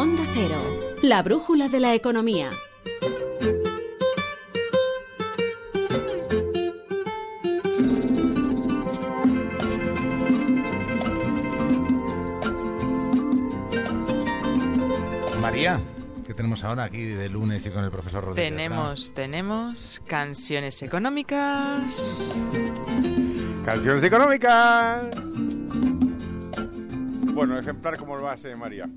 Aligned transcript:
Onda 0.00 0.22
Cero, 0.32 0.58
la 1.02 1.22
brújula 1.22 1.68
de 1.68 1.78
la 1.78 1.94
economía. 1.94 2.48
María, 15.38 15.78
¿qué 16.26 16.32
tenemos 16.32 16.64
ahora 16.64 16.84
aquí 16.84 17.04
de 17.04 17.28
lunes 17.28 17.66
y 17.66 17.70
con 17.70 17.84
el 17.84 17.90
profesor 17.90 18.24
Rodríguez? 18.24 18.50
Tenemos, 18.50 19.12
tenemos 19.12 20.00
canciones 20.06 20.82
económicas. 20.82 22.40
Canciones 23.66 24.02
económicas. 24.02 25.10
Bueno, 27.34 27.58
ejemplar 27.58 27.98
como 27.98 28.16
lo 28.16 28.30
hace 28.30 28.56
María. 28.56 28.88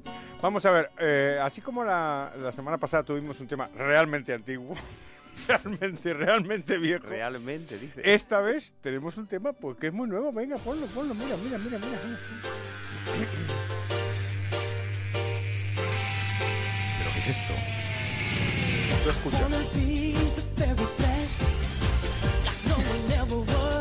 Vamos 0.44 0.66
a 0.66 0.72
ver, 0.72 0.92
eh, 1.00 1.40
así 1.42 1.62
como 1.62 1.86
la, 1.86 2.30
la 2.38 2.52
semana 2.52 2.78
pasada 2.78 3.04
tuvimos 3.04 3.40
un 3.40 3.48
tema 3.48 3.70
realmente 3.78 4.34
antiguo, 4.34 4.76
realmente, 5.48 6.14
realmente 6.14 6.78
viejo. 6.78 7.08
Realmente, 7.08 7.80
dice. 7.80 8.02
Esta 8.04 8.42
vez 8.42 8.76
tenemos 8.82 9.16
un 9.16 9.26
tema 9.26 9.54
pues, 9.54 9.78
que 9.78 9.88
es 9.88 9.94
muy 9.94 10.06
nuevo. 10.06 10.34
Venga, 10.34 10.58
ponlo, 10.58 10.86
ponlo. 10.88 11.16
Mira, 11.16 11.38
mira, 11.38 11.58
mira, 11.60 11.80
mira. 11.80 11.98
¿Pero 16.98 17.12
qué 17.14 17.20
es 17.20 17.28
esto? 17.30 17.54
Tú 19.06 19.10
escucha. 19.12 19.48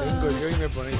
Vengo 0.04 0.28
yo 0.40 0.48
y 0.48 0.54
me 0.60 0.68
ponéis 0.68 0.96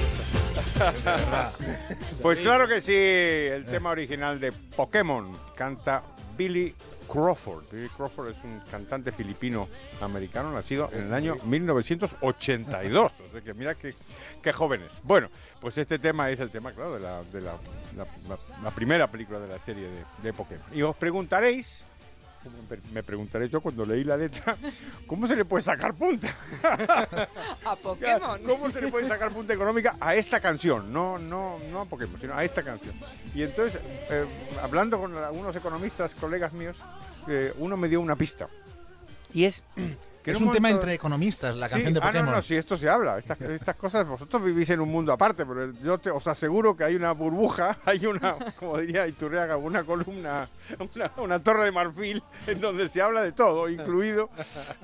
Pues 2.23 2.39
claro 2.41 2.69
que 2.69 2.81
sí, 2.81 2.95
el 2.95 3.65
tema 3.65 3.91
original 3.91 4.39
de 4.41 4.53
Pokémon 4.53 5.27
canta 5.57 6.03
Billy 6.37 6.75
Crawford. 7.11 7.65
Billy 7.71 7.89
Crawford 7.89 8.31
es 8.31 8.37
un 8.45 8.61
cantante 8.71 9.13
filipino 9.13 9.69
americano 10.01 10.51
nacido 10.53 10.89
en 10.93 11.07
el 11.07 11.15
año 11.15 11.37
1982. 11.45 13.13
O 13.29 13.33
sea 13.33 13.41
que 13.41 13.55
mira 13.55 13.75
qué, 13.75 13.95
qué 14.43 14.53
jóvenes. 14.53 15.01
Bueno, 15.03 15.29
pues 15.61 15.77
este 15.79 15.99
tema 15.99 16.31
es 16.31 16.41
el 16.41 16.51
tema, 16.51 16.73
claro, 16.73 16.95
de 16.95 17.01
la, 17.01 17.23
de 17.25 17.41
la, 17.41 17.55
la- 18.63 18.71
primera 18.71 19.11
película 19.11 19.39
de 19.41 19.49
la 19.49 19.59
serie 19.59 19.89
de, 19.89 20.05
de 20.23 20.33
Pokémon. 20.33 20.65
Y 20.75 20.83
os 20.83 20.97
preguntaréis, 20.97 21.85
me 22.93 23.03
preguntaré 23.03 23.49
yo 23.49 23.61
cuando 23.61 23.85
leí 23.85 24.05
la 24.05 24.17
letra, 24.17 24.57
¿cómo 25.07 25.27
se 25.27 25.37
le 25.37 25.45
puede 25.45 25.63
sacar 25.63 25.95
punta? 25.95 26.35
A 27.65 27.77
Pokémon. 27.77 28.43
¿Cómo 28.45 28.71
se 28.71 28.81
le 28.81 28.89
puede 28.89 29.07
sacar 29.07 29.31
punta 29.31 29.55
económica 29.55 29.97
a 30.01 30.15
esta 30.15 30.41
canción? 30.41 30.93
No, 30.93 31.19
no, 31.19 31.59
no 31.71 31.81
a 31.81 31.85
Pokémon, 31.85 32.21
sino 32.21 32.35
a 32.35 32.45
esta 32.45 32.63
canción. 32.63 32.95
Y 33.35 33.43
entonces, 33.43 33.81
eh, 34.11 34.25
hablando 34.63 34.99
con 34.99 35.15
algunos 35.15 35.55
economistas, 35.55 36.15
colegas 36.15 36.53
míos, 36.53 36.77
eh, 37.29 37.53
uno 37.59 37.77
me 37.77 37.89
dio 37.89 38.01
una 38.01 38.17
pista. 38.17 38.49
Y 39.33 39.45
es 39.45 39.63
que 40.23 40.31
Es 40.31 40.41
un 40.41 40.51
tema 40.51 40.71
entre 40.71 40.95
economistas, 40.95 41.57
la 41.57 41.69
Sí, 41.69 41.73
canción 41.75 41.95
de 41.95 42.01
ah, 42.01 42.07
Pokémon. 42.07 42.27
no, 42.27 42.33
no, 42.37 42.43
si 42.43 42.57
esto 42.57 42.77
se 42.77 42.89
habla. 42.89 43.19
Estas, 43.19 43.41
estas 43.43 43.77
cosas, 43.77 44.07
vosotros 44.07 44.45
vivís 44.45 44.71
en 44.71 44.81
un 44.81 44.89
mundo 44.89 45.13
aparte, 45.13 45.45
pero 45.45 45.73
yo 45.73 45.99
te, 45.99 46.11
os 46.11 46.27
aseguro 46.27 46.77
que 46.77 46.85
hay 46.85 46.95
una 46.95 47.13
burbuja, 47.13 47.79
hay 47.85 48.07
una, 48.07 48.37
como 48.59 48.79
diría 48.79 49.07
Iturriaga, 49.07 49.57
una 49.57 49.85
columna, 49.85 50.49
una, 50.79 51.13
una 51.17 51.39
torre 51.43 51.65
de 51.65 51.73
marfil 51.73 52.23
en 52.47 52.61
donde 52.61 52.89
se 52.89 53.03
habla 53.03 53.23
de 53.23 53.33
todo, 53.33 53.69
incluido 53.69 54.31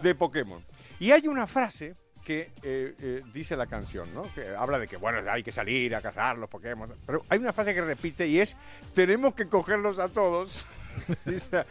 de 0.03 0.15
Pokémon. 0.15 0.63
Y 1.01 1.13
hay 1.13 1.29
una 1.29 1.47
frase 1.47 1.95
que 2.25 2.51
eh, 2.63 2.95
eh, 3.01 3.23
dice 3.33 3.57
la 3.57 3.67
canción, 3.67 4.13
¿no? 4.13 4.25
Que 4.35 4.55
habla 4.55 4.79
de 4.79 4.87
que, 4.87 4.99
bueno, 4.99 5.19
hay 5.31 5.43
que 5.43 5.51
salir 5.53 5.97
a 5.97 6.03
cazar 6.03 6.37
los 6.37 6.51
Pokémon. 6.51 6.93
Pero 7.07 7.25
hay 7.31 7.39
una 7.39 7.55
frase 7.55 7.73
que 7.73 7.81
repite 7.81 8.27
y 8.27 8.41
es, 8.41 8.55
tenemos 8.95 9.35
que 9.35 9.47
cogerlos 9.49 9.99
a 9.99 10.09
todos. 10.11 10.67
dice, 11.25 11.65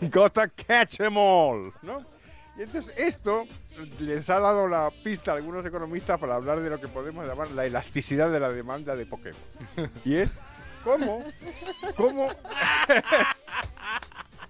gotta 0.00 0.48
catch 0.48 0.96
them 0.96 1.16
all, 1.16 1.72
¿no? 1.82 2.04
Y 2.58 2.62
entonces 2.62 2.92
esto 2.96 3.44
les 4.00 4.30
ha 4.30 4.40
dado 4.40 4.66
la 4.66 4.90
pista 4.90 5.32
a 5.32 5.34
algunos 5.34 5.64
economistas 5.66 6.18
para 6.18 6.36
hablar 6.36 6.60
de 6.60 6.70
lo 6.70 6.80
que 6.80 6.88
podemos 6.88 7.26
llamar 7.26 7.50
la 7.50 7.66
elasticidad 7.66 8.30
de 8.30 8.40
la 8.40 8.50
demanda 8.50 8.96
de 8.96 9.04
Pokémon. 9.04 9.40
Y 10.04 10.16
es 10.16 10.38
cómo, 10.82 11.22
cómo, 11.96 12.28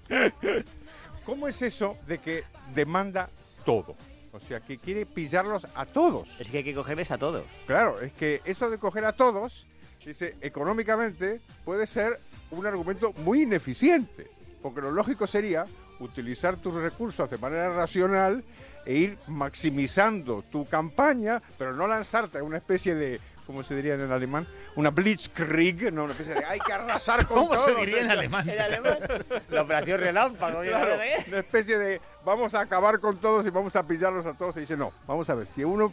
cómo 1.24 1.48
es 1.48 1.60
eso 1.62 1.96
de 2.06 2.18
que 2.18 2.44
demanda 2.72 3.28
todo. 3.64 3.96
O 4.32 4.40
sea, 4.40 4.60
que 4.60 4.76
quiere 4.76 5.06
pillarlos 5.06 5.66
a 5.74 5.86
todos. 5.86 6.28
Es 6.38 6.48
que 6.48 6.58
hay 6.58 6.64
que 6.64 6.74
cogerles 6.74 7.10
a 7.10 7.18
todos. 7.18 7.44
Claro, 7.66 8.00
es 8.00 8.12
que 8.12 8.40
eso 8.44 8.70
de 8.70 8.78
coger 8.78 9.04
a 9.04 9.14
todos, 9.14 9.66
dice, 10.04 10.36
económicamente 10.42 11.40
puede 11.64 11.86
ser 11.86 12.20
un 12.52 12.66
argumento 12.66 13.12
muy 13.24 13.42
ineficiente, 13.42 14.28
porque 14.62 14.80
lo 14.80 14.92
lógico 14.92 15.26
sería 15.26 15.64
utilizar 16.00 16.56
tus 16.56 16.74
recursos 16.74 17.30
de 17.30 17.38
manera 17.38 17.70
racional 17.70 18.44
e 18.84 18.94
ir 18.94 19.18
maximizando 19.26 20.44
tu 20.50 20.64
campaña, 20.66 21.42
pero 21.58 21.72
no 21.74 21.86
lanzarte 21.86 22.38
a 22.38 22.42
una 22.44 22.58
especie 22.58 22.94
de, 22.94 23.18
¿cómo 23.44 23.64
se 23.64 23.74
diría 23.74 23.94
en 23.94 24.12
alemán? 24.12 24.46
Una 24.76 24.90
blitzkrieg, 24.90 25.92
no, 25.92 26.04
una 26.04 26.12
especie 26.12 26.34
de 26.34 26.44
hay 26.44 26.60
que 26.60 26.72
arrasar 26.72 27.26
con 27.26 27.38
¿Cómo 27.38 27.56
se 27.56 27.72
todo". 27.72 27.80
diría 27.80 28.02
en 28.02 28.10
alemán? 28.10 28.48
En 28.48 28.60
alemán, 28.60 28.98
la 29.50 29.62
operación 29.62 30.00
relámpago. 30.00 30.62
¿eh? 30.62 30.68
Claro, 30.68 30.94
una 31.28 31.38
especie 31.38 31.78
de 31.78 32.00
vamos 32.24 32.54
a 32.54 32.60
acabar 32.60 33.00
con 33.00 33.16
todos 33.18 33.44
y 33.46 33.50
vamos 33.50 33.74
a 33.74 33.84
pillarlos 33.86 34.24
a 34.26 34.34
todos. 34.34 34.56
Y 34.56 34.60
dice, 34.60 34.76
no, 34.76 34.92
vamos 35.06 35.28
a 35.30 35.34
ver, 35.34 35.48
si 35.48 35.64
uno 35.64 35.92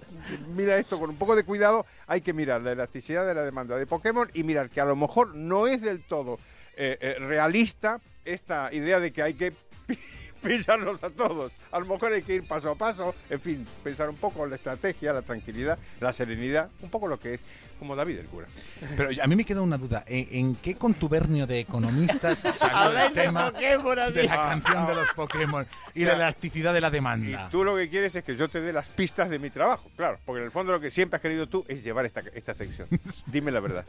mira 0.56 0.78
esto 0.78 1.00
con 1.00 1.10
un 1.10 1.16
poco 1.18 1.36
de 1.36 1.44
cuidado, 1.44 1.88
hay 2.06 2.22
que 2.22 2.34
mirar 2.34 2.62
la 2.62 2.74
elasticidad 2.74 3.26
de 3.26 3.34
la 3.34 3.42
demanda 3.42 3.76
de 3.76 3.88
Pokémon 3.88 4.30
y 4.36 4.44
mirar 4.44 4.70
que 4.70 4.82
a 4.82 4.86
lo 4.86 4.96
mejor 4.96 5.34
no 5.34 5.66
es 5.66 5.82
del 5.82 6.04
todo 6.04 6.38
eh, 6.76 6.98
eh, 7.02 7.16
realista 7.20 8.00
esta 8.26 8.72
idea 8.72 9.00
de 9.00 9.12
que 9.12 9.22
hay 9.24 9.34
que 9.34 9.54
pillarlos 10.42 11.04
a 11.04 11.10
todos. 11.10 11.52
A 11.72 11.80
lo 11.80 11.86
mejor 11.86 12.14
hay 12.14 12.22
que 12.22 12.36
ir 12.36 12.48
paso 12.48 12.70
a 12.72 12.76
paso, 12.76 13.16
en 13.30 13.40
fin, 13.40 13.68
pensar 13.84 14.10
un 14.10 14.18
poco 14.18 14.44
en 14.44 14.50
la 14.52 14.56
estrategia, 14.58 15.14
la 15.14 15.22
tranquilidad, 15.22 15.78
la 16.02 16.12
serenidad, 16.12 16.70
un 16.82 16.90
poco 16.90 17.08
lo 17.08 17.18
que 17.20 17.36
es 17.36 17.42
como 17.80 17.96
David 17.96 18.20
el 18.20 18.26
cura. 18.28 18.48
Pero 18.96 19.10
a 19.22 19.28
mí 19.28 19.36
me 19.36 19.44
queda 19.44 19.62
una 19.62 19.78
duda. 19.78 20.04
¿En, 20.08 20.28
en 20.32 20.56
qué 20.56 20.76
contubernio 20.76 21.48
de 21.48 21.60
economistas 21.60 22.40
salió 22.56 22.98
el 22.98 23.12
tema 23.14 23.52
Pokémon, 23.52 24.14
de 24.14 24.24
la 24.24 24.36
canción 24.36 24.88
de 24.88 24.96
los 24.96 25.10
Pokémon 25.16 25.66
y 25.94 26.06
la 26.06 26.14
elasticidad 26.14 26.74
de 26.74 26.82
la 26.82 26.88
Y 26.88 26.92
demanda? 26.92 27.50
tú 27.50 27.64
lo 27.64 27.76
que 27.76 27.90
quieres 27.90 28.16
es 28.16 28.24
que 28.24 28.36
yo 28.38 28.48
te 28.50 28.62
dé 28.62 28.72
las 28.72 28.88
pistas 28.90 29.30
de 29.30 29.40
mi 29.40 29.50
trabajo, 29.50 29.90
claro, 29.98 30.20
porque 30.26 30.40
en 30.40 30.46
el 30.46 30.52
fondo 30.52 30.72
lo 30.72 30.80
que 30.80 30.92
siempre 30.92 31.18
has 31.18 31.22
querido 31.22 31.48
tú 31.48 31.66
es 31.68 31.84
llevar 31.84 32.06
esta, 32.06 32.22
esta 32.34 32.54
sección. 32.54 32.88
Dime 33.26 33.52
la 33.52 33.60
verdad. 33.60 33.86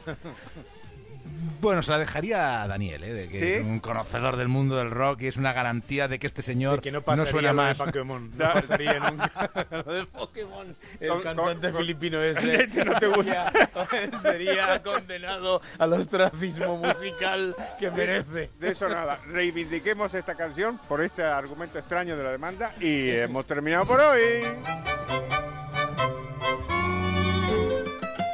Bueno, 1.61 1.81
se 1.81 1.91
la 1.91 1.97
dejaría 1.97 2.61
a 2.61 2.67
Daniel, 2.67 3.03
¿eh? 3.03 3.13
de 3.13 3.27
que 3.29 3.39
¿Sí? 3.39 3.45
es 3.53 3.61
un 3.63 3.79
conocedor 3.79 4.35
del 4.35 4.47
mundo 4.47 4.75
del 4.75 4.91
rock 4.91 5.23
y 5.23 5.27
es 5.27 5.37
una 5.37 5.51
garantía 5.51 6.07
de 6.07 6.19
que 6.19 6.27
este 6.27 6.41
señor 6.43 6.79
que 6.81 6.91
no 6.91 7.01
no, 7.05 7.25
suena 7.25 7.53
lo 7.53 7.61
de 7.63 7.67
más. 7.69 7.77
Pokémon. 7.79 8.29
No 8.37 8.53
pasaría 8.53 8.99
nunca. 8.99 9.51
lo 9.85 9.93
de 9.93 10.05
Pokémon. 10.05 10.67
El 10.99 11.09
Con- 11.09 11.21
cantante 11.21 11.71
con- 11.71 11.81
filipino 11.81 12.21
ese 12.21 12.67
no 12.85 12.99
te 12.99 13.07
gusta. 13.07 13.51
sería, 13.51 14.21
sería 14.21 14.83
condenado 14.83 15.61
al 15.79 15.93
ostracismo 15.93 16.77
musical 16.77 17.55
que 17.79 17.89
merece. 17.89 18.51
De 18.59 18.69
eso 18.69 18.87
nada. 18.87 19.17
Reivindiquemos 19.27 20.13
esta 20.13 20.35
canción 20.35 20.77
por 20.87 21.01
este 21.01 21.23
argumento 21.23 21.79
extraño 21.79 22.15
de 22.15 22.23
la 22.23 22.31
demanda 22.31 22.71
y 22.79 23.09
hemos 23.09 23.45
terminado 23.47 23.85
por 23.85 23.99
hoy. 23.99 24.43